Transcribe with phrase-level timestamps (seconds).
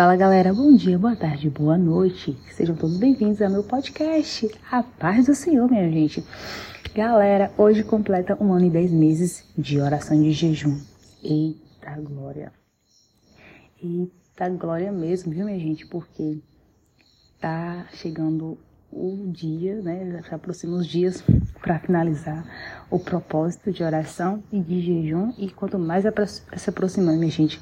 [0.00, 2.34] Fala galera, bom dia, boa tarde, boa noite.
[2.52, 4.50] Sejam todos bem-vindos ao meu podcast.
[4.72, 6.24] A paz do Senhor, minha gente.
[6.94, 10.80] Galera, hoje completa um ano e dez meses de oração de jejum.
[11.22, 12.50] Eita glória.
[13.78, 15.84] Eita glória mesmo, viu, minha gente?
[15.86, 16.40] Porque
[17.38, 18.56] tá chegando
[18.92, 20.22] o dia, né?
[20.28, 21.22] Já aproxima os dias
[21.60, 22.44] para finalizar
[22.90, 25.32] o propósito de oração e de jejum.
[25.38, 26.04] E quanto mais
[26.56, 27.60] se aproximando, minha gente,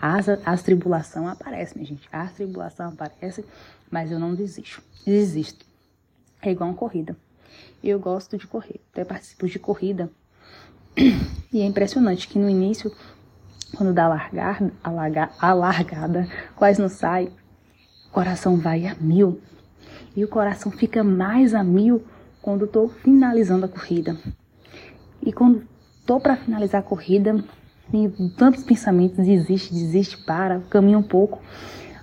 [0.00, 2.08] as, as tribulação aparece, minha gente.
[2.10, 3.44] As tribulação aparece,
[3.90, 4.82] mas eu não desisto.
[5.04, 5.66] Desisto.
[6.40, 7.16] É igual uma corrida.
[7.82, 10.10] Eu gosto de correr, até participo de corrida.
[11.52, 12.94] E é impressionante que no início,
[13.76, 17.32] quando dá a largada, a, larga, a largada, quase não sai,
[18.06, 19.40] o coração vai a mil
[20.16, 22.02] e o coração fica mais a mil
[22.42, 24.16] quando estou finalizando a corrida.
[25.22, 25.62] E quando
[26.00, 27.44] estou para finalizar a corrida,
[27.90, 31.40] tenho tantos pensamentos, desiste, desiste, para, caminha um pouco.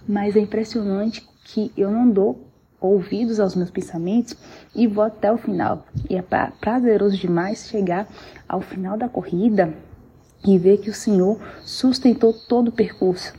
[0.07, 2.47] Mas é impressionante que eu não dou
[2.79, 4.35] ouvidos aos meus pensamentos
[4.75, 5.85] e vou até o final.
[6.09, 6.23] E é
[6.59, 8.07] prazeroso demais chegar
[8.47, 9.73] ao final da corrida
[10.45, 13.33] e ver que o Senhor sustentou todo o percurso.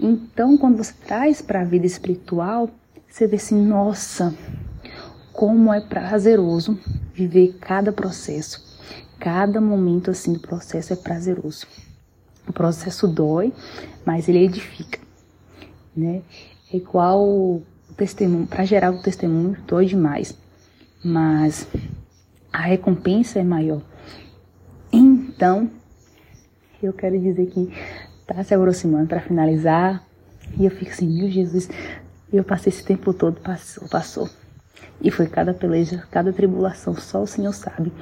[0.00, 2.68] Então, quando você traz para a vida espiritual,
[3.12, 4.34] você vê assim, nossa,
[5.34, 6.78] como é prazeroso
[7.12, 8.80] viver cada processo.
[9.20, 11.66] Cada momento assim do processo é prazeroso.
[12.48, 13.52] O processo dói,
[14.02, 14.98] mas ele edifica,
[15.94, 16.22] né?
[16.72, 17.62] É igual o
[17.98, 20.34] testemunho, para gerar o testemunho dói demais,
[21.04, 21.68] mas
[22.50, 23.82] a recompensa é maior.
[24.90, 25.70] Então,
[26.82, 27.70] eu quero dizer que
[28.26, 30.02] tá se aproximando para finalizar,
[30.58, 31.68] e eu fico assim, meu Jesus,
[32.32, 34.30] e eu passei esse tempo todo, passou, passou.
[35.00, 37.92] E foi cada peleja, cada tribulação, só o Senhor sabe.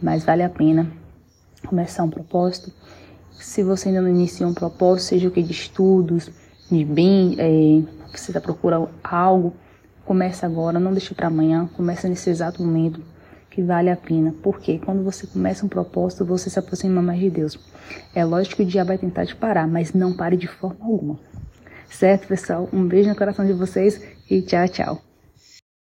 [0.00, 0.90] Mas vale a pena
[1.66, 2.72] começar um propósito.
[3.32, 6.30] Se você ainda não iniciou um propósito, seja o que de estudos,
[6.70, 7.82] de bem, é,
[8.16, 9.54] você está procurando algo,
[10.04, 13.02] comece agora, não deixe para amanhã, comece nesse exato momento
[13.50, 14.34] que vale a pena.
[14.42, 17.58] Porque quando você começa um propósito, você se aproxima mais de Deus.
[18.14, 21.18] É lógico que o diabo vai tentar te parar, mas não pare de forma alguma.
[21.90, 22.68] Certo, pessoal?
[22.72, 25.09] Um beijo no coração de vocês e tchau, tchau.